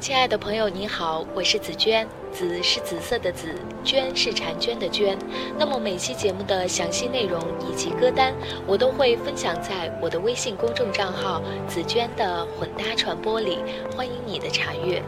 [0.00, 5.18] 亲爱的朋友，你好，我是紫娟，紫是紫色的紫，娟是婵娟的娟。
[5.58, 8.32] 那么每期节目的详细内容以及歌单，
[8.64, 13.58] 我都会分享在我的微信公众账号“紫娟的混搭传播”里，
[13.96, 15.02] 欢迎你的查阅。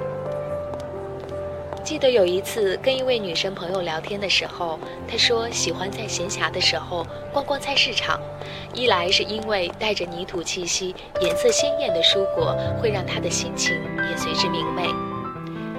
[1.90, 4.78] 记得有一次跟一位女生朋友聊天的时候，
[5.08, 8.20] 她说喜欢在闲暇的时候逛逛菜市场，
[8.72, 13.74] 一来是因为带着泥土气息、颜色鲜艳的蔬果会让她的心情
[14.08, 14.84] 也随之明媚；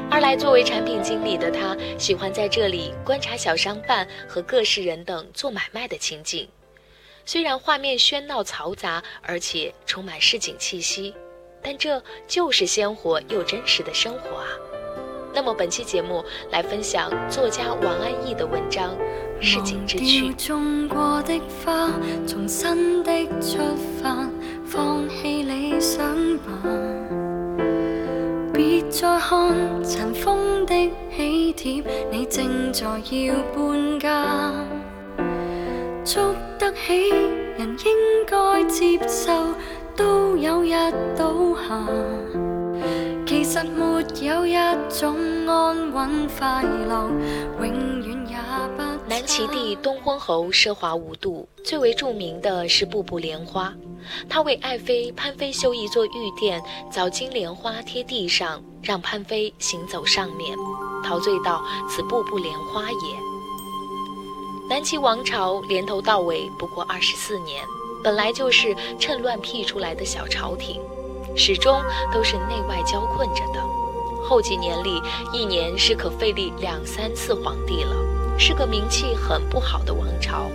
[0.09, 6.45] 二来作为产品经理的她喜欢在这里观察小商贩和各式人等做买卖的情景。
[7.25, 11.15] 虽然画面喧闹嘈杂，而且充满市井气息，
[11.63, 14.47] 但这就是鲜活又真实的生活啊！
[15.33, 18.89] 那么本期节目来分享作家王安忆的文章
[19.41, 20.29] 《市井之趣》。
[20.47, 21.89] 种过的花，
[22.27, 23.57] 重新的出
[24.01, 24.27] 发，
[24.65, 26.05] 放弃理想
[26.39, 26.51] 吧。
[28.53, 30.73] 别再看尘封的
[31.15, 34.53] 喜帖，你正在要搬家。
[36.03, 37.09] 捉得起
[37.57, 39.31] 人应该接受，
[39.95, 40.73] 都有日
[41.17, 42.40] 倒下。
[43.51, 44.55] 其实没有一
[44.97, 45.13] 种
[45.45, 47.09] 安稳快乐，
[47.59, 48.37] 永远也
[48.77, 49.09] 不。
[49.09, 53.73] 南齐帝东昏侯奢华无度，最为著名的是步步莲花。
[54.29, 60.57] 他为爱妃潘妃修一座御殿，早金莲花贴地上，让潘妃行走上面，
[61.03, 63.19] 陶醉到：“此步步莲花也。”
[64.69, 67.65] 南齐王朝连头到尾不过二十四年，
[68.01, 70.79] 本来就是趁乱辟出来的小朝廷。
[71.35, 71.81] 始终
[72.13, 73.59] 都是内外交困着的，
[74.23, 75.01] 后几年里，
[75.33, 77.95] 一年是可废立两三次皇帝了，
[78.37, 80.49] 是个名气很不好的王朝。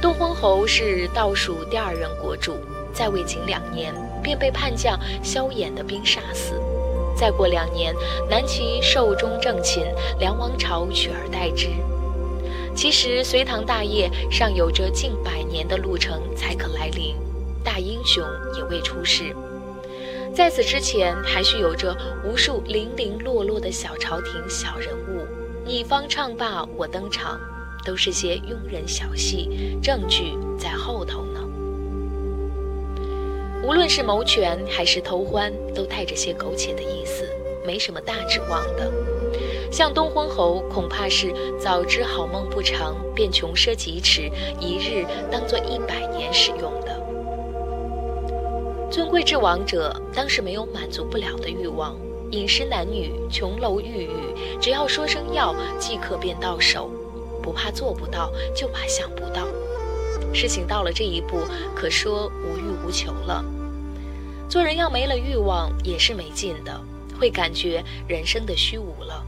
[0.00, 2.56] 东昏侯是倒数第二任国主，
[2.92, 6.60] 在位仅两年便被叛将萧衍的兵杀死。
[7.16, 7.92] 再过两年，
[8.30, 9.84] 南齐寿终正寝，
[10.20, 11.68] 梁王朝取而代之。
[12.76, 17.16] 其实隋唐大业尚有着近百年的路程才可来临，
[17.64, 18.24] 大英雄
[18.56, 19.34] 也未出世。
[20.38, 21.92] 在此之前，还需有着
[22.24, 25.26] 无数零零落落的小朝廷、小人物，
[25.66, 27.36] 你方唱罢我登场，
[27.84, 31.40] 都是些庸人小戏，证据在后头呢。
[33.64, 37.28] 无论是谋权还是偷欢，都带着些苟且的意思，
[37.66, 38.88] 没什么大指望的。
[39.72, 47.07] 像东昏侯，恐怕是早知好梦不长，便穷奢极侈，一日当做一百年使用的。
[48.90, 51.94] 尊贵之王者，当时没有满足不了的欲望。
[52.30, 54.10] 饮食男女，琼楼玉宇，
[54.60, 56.90] 只要说声要，即刻便到手，
[57.42, 59.46] 不怕做不到，就怕想不到。
[60.32, 61.40] 事情到了这一步，
[61.74, 63.44] 可说无欲无求了。
[64.48, 66.80] 做人要没了欲望，也是没劲的，
[67.18, 69.22] 会感觉人生的虚无了。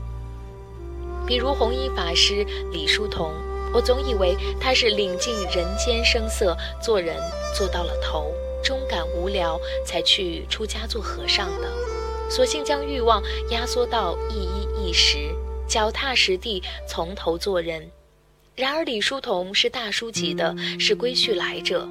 [1.26, 3.30] 比如弘一法师李叔同，
[3.74, 7.16] 我总以为他是领尽人间声色，做人
[7.54, 8.32] 做到了头。
[8.62, 11.68] 终感无聊，才去出家做和尚的。
[12.28, 15.18] 索性将欲望压缩到一衣一食，
[15.66, 17.90] 脚踏实地，从头做人。
[18.54, 21.88] 然而李叔同是大叔级的，是归去来者。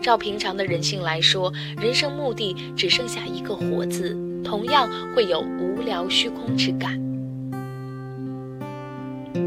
[0.00, 7.00] 照平常的人性来说，人生目的只剩下一个“活”字，同样会有无聊虚空之感。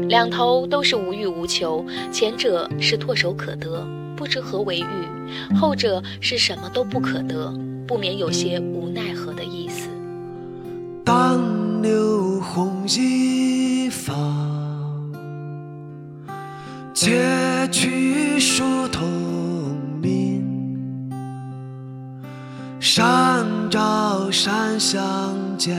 [0.08, 3.86] 两头都是无欲无求，前者是唾手可得。
[4.16, 7.52] 不知何为欲，后者是什么都不可得，
[7.86, 9.88] 不免有些无奈何的意思。
[11.04, 14.12] 当流红衣裳，
[16.94, 19.06] 且去书同
[20.00, 20.44] 明。
[22.80, 24.98] 山照山相
[25.58, 25.76] 见，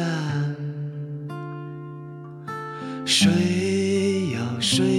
[3.04, 4.97] 水有水。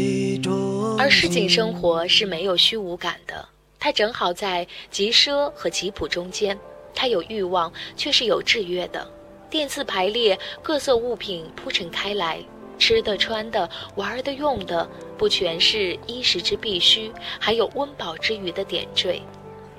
[1.10, 3.48] 市井生活是没有虚无感的，
[3.78, 6.58] 它正好在极奢和极朴中间。
[6.94, 9.08] 它有欲望，却是有制约的。
[9.48, 12.42] 店次排列，各色物品铺陈开来，
[12.78, 19.22] 吃的、穿的、玩的、用的，不全是衣食之必须，还有温饱之余的点缀。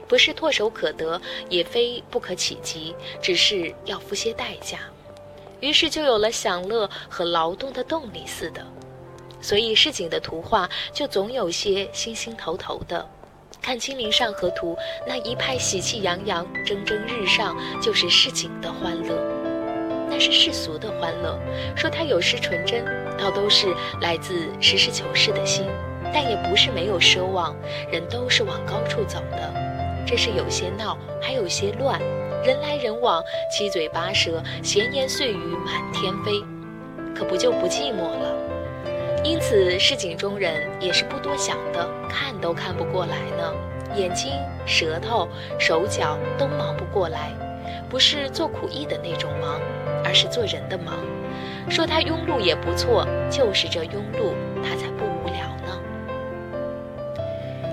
[0.07, 4.80] 不是唾手可得，也非不可企及，只是要付些代价。
[5.59, 8.65] 于是就有了享乐和劳动的动力似的。
[9.41, 13.06] 所以市井的图画就总有些心心头头的。
[13.62, 14.74] 看《清明上河图》，
[15.06, 19.15] 那一派喜气洋洋、蒸蒸日上，就是市井的欢乐。
[20.09, 21.38] 那是世俗的欢乐，
[21.75, 22.83] 说它有失纯真，
[23.18, 25.65] 倒都是来自实事求是的心。
[26.12, 27.56] 但也不是没有奢望，
[27.92, 29.53] 人都是往高处走的。
[30.07, 32.00] 这是有些闹，还有些乱，
[32.44, 36.31] 人来人往，七嘴八舌，闲言碎语满天飞，
[37.13, 38.49] 可不就不寂寞了？
[39.24, 43.54] 因此，市井中人也是不多想的，看都看不过来呢，
[43.95, 44.31] 眼睛、
[44.66, 45.27] 舌头、
[45.60, 47.31] 手脚都忙不过来，
[47.89, 49.60] 不是做苦役的那种忙，
[50.04, 50.95] 而是做人的忙。
[51.69, 54.33] 说他庸碌也不错，就是这庸碌，
[54.63, 55.80] 他才不无聊呢。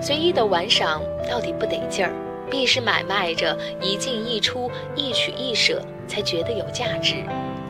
[0.02, 2.12] 随意的玩赏到底不得劲儿。
[2.48, 7.16] 必是买卖着一进一出、一取一舍，才觉得有价值。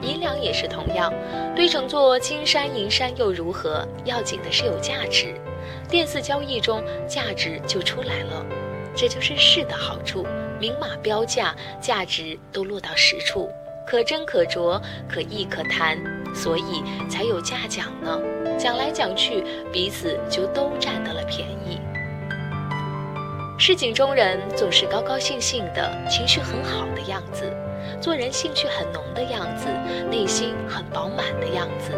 [0.03, 1.13] 银两也是同样，
[1.55, 3.87] 堆成座金山银山又如何？
[4.05, 5.35] 要紧的是有价值。
[5.89, 8.45] 店肆交易中，价值就出来了。
[8.95, 10.27] 这就是市的好处，
[10.59, 13.51] 明码标价，价值都落到实处，
[13.87, 15.99] 可斟可酌，可议可谈，
[16.35, 18.19] 所以才有价讲呢。
[18.59, 21.79] 讲来讲去，彼此就都占得了便宜。
[23.59, 27.51] 市井中人总是高高兴兴的，情绪很好的样子，
[28.01, 29.69] 做人兴趣很浓的样子，
[30.11, 31.93] 内心很饱满的样子。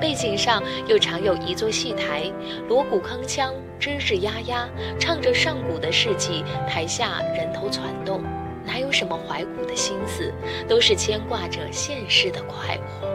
[0.00, 2.30] 背景上又常有一座戏台，
[2.68, 4.68] 锣鼓铿锵，吱吱呀呀，
[4.98, 8.22] 唱着上古的事迹，台下人头攒动，
[8.64, 10.32] 哪有什么怀古的心思，
[10.68, 13.08] 都是牵挂着现世的快活。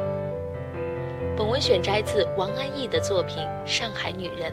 [1.38, 4.52] 本文选摘自王安忆的作品《上海女人》。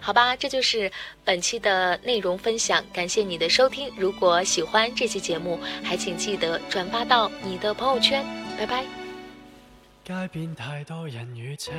[0.00, 0.90] 好吧，这就是
[1.24, 3.92] 本期的内容分享，感谢你的收听。
[3.96, 8.24] 如果喜欢这期节目，还请记得转发到你的朋友圈。
[8.56, 8.84] 拜拜。
[10.04, 11.70] 街边太多人与车，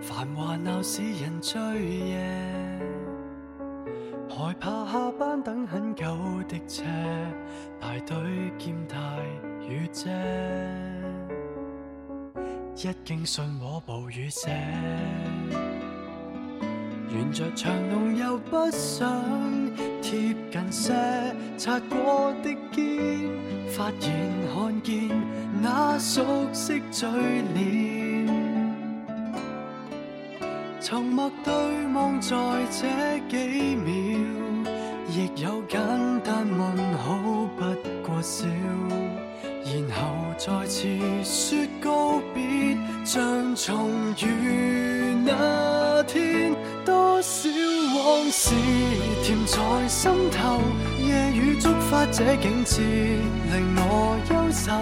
[0.00, 2.16] 繁华闹市人醉夜，
[4.28, 6.04] 害怕下班等很久
[6.48, 6.84] 的车，
[7.80, 8.16] 排队
[8.56, 8.96] 兼带
[9.68, 10.08] 雨遮，
[12.82, 14.48] 一经信和暴雨写。
[17.10, 19.22] 沿着长龙又不想
[20.00, 20.94] 贴近些，
[21.58, 23.28] 擦过的肩，
[23.68, 24.10] 发现
[24.54, 25.10] 看见
[25.60, 26.24] 那熟
[26.54, 27.06] 悉嘴
[27.54, 28.26] 脸。
[30.80, 31.52] 沉默对
[31.92, 32.34] 望在
[32.70, 33.92] 这几秒，
[35.10, 35.78] 亦有简
[36.24, 37.60] 单问好，不
[38.02, 38.46] 过笑，
[39.66, 40.00] 然后
[40.38, 40.88] 再次
[41.22, 41.68] 说，
[43.54, 43.90] 重
[44.22, 46.54] 遇那天。
[46.82, 47.48] 多少
[47.94, 48.54] 往事
[49.22, 50.60] 甜在心头，
[50.98, 54.72] 夜雨触发这景致，令我忧愁。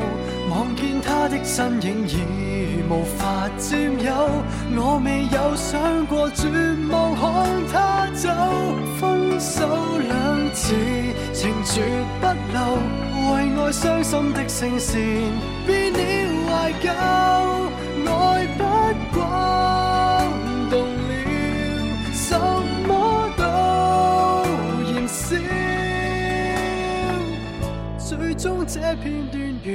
[0.49, 4.31] 望见他的身影已无法占有，
[4.77, 6.47] 我未有想过绝
[6.89, 8.29] 望看他走。
[9.01, 9.67] 分手
[9.99, 10.73] 两字
[11.33, 11.83] 情绝
[12.21, 12.59] 不留，
[13.35, 15.01] 为爱伤心的声线
[15.67, 15.99] 变了
[16.47, 16.89] 怀旧，
[19.13, 19.29] 不惯。
[28.39, 29.69] 终这片段完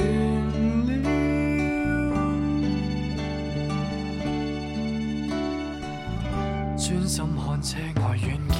[0.87, 0.91] 了，
[6.77, 8.57] 专心看车外远景，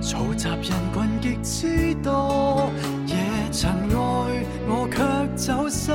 [0.00, 0.64] 嘈杂人。
[0.96, 2.70] 群极之多，
[3.06, 3.14] 夜
[3.50, 3.96] 尘外
[4.68, 4.96] 我却
[5.36, 5.92] 走失，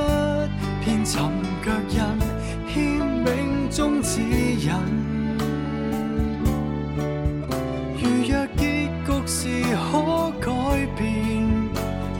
[0.84, 1.18] 偏寻
[1.64, 1.96] 脚印，
[4.62, 4.74] 指引。
[7.98, 8.62] 如若结
[9.04, 9.38] 局是
[9.90, 10.46] 可改
[10.96, 11.02] 变。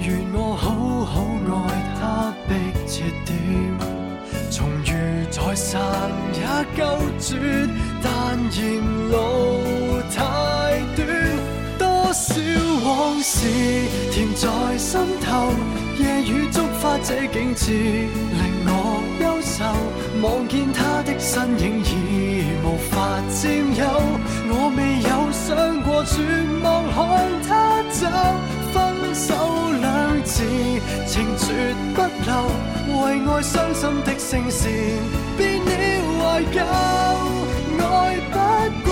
[0.05, 0.65] 愿我好
[1.05, 1.15] 好
[1.55, 1.71] 爱
[2.01, 2.51] 他，逼
[2.89, 3.31] 切点，
[4.51, 4.91] 重遇
[5.31, 5.81] 再散
[6.35, 6.43] 也
[6.77, 7.39] 够绝，
[8.03, 8.83] 但沿
[9.13, 9.15] 路
[10.11, 10.19] 太
[10.97, 11.07] 短，
[11.79, 12.35] 多少
[12.85, 13.47] 往事
[14.11, 15.55] 甜在心头，
[16.01, 19.65] 夜雨触发这景致，令我忧愁。
[20.21, 22.02] 望见他的身影已
[23.33, 23.83] 占有，
[24.51, 26.21] 我未有想过绝
[26.63, 27.01] 望看
[27.49, 27.51] 他
[27.91, 28.01] 走。
[28.73, 28.77] 分
[29.15, 29.27] 手
[29.81, 30.45] 两字，
[31.07, 32.31] 情绝不留，
[33.01, 34.71] 为爱伤心的声线
[35.37, 35.73] 变了
[36.19, 36.61] 怀旧，
[37.81, 37.85] 爱
[38.31, 38.92] 不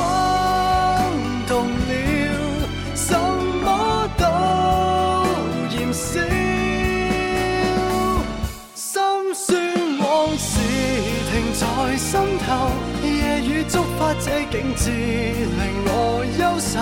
[14.51, 16.73] 景致，令我忧愁。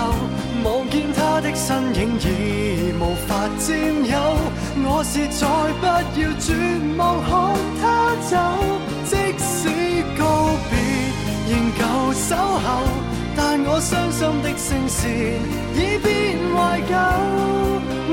[0.63, 3.67] 望见他的身影已无法占
[4.05, 4.13] 有，
[4.83, 5.47] 我是再
[5.79, 5.85] 不
[6.19, 6.47] 要绝
[6.97, 7.31] 望看
[7.79, 7.83] 他
[8.29, 8.31] 走。
[9.05, 9.57] 即使
[10.17, 10.21] 告
[10.69, 10.71] 别
[11.49, 11.81] 仍旧
[12.13, 12.67] 守候，
[13.35, 15.39] 但我伤心的声线
[15.75, 16.07] 已变
[16.53, 16.93] 怀旧，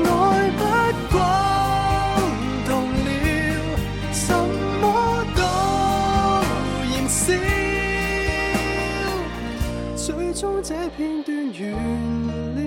[0.05, 0.11] 爱
[0.57, 0.61] 不
[1.11, 1.17] 惯
[10.67, 10.75] 这。
[10.97, 11.61] 片段完
[12.55, 12.59] 了。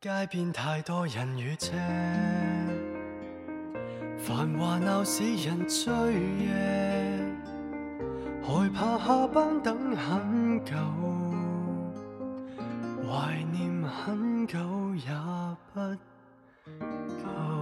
[0.00, 1.72] 街边太多人与车，
[4.18, 6.48] 繁华闹市人醉夜，
[8.42, 10.74] 害怕下班等很久，
[13.06, 14.58] 怀念很久
[14.94, 15.04] 也
[15.74, 15.80] 不
[17.22, 17.53] 够。